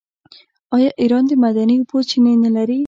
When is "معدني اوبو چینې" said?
1.41-2.33